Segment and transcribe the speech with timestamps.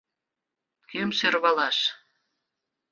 [0.89, 1.77] Кӧм сӧрвалаш?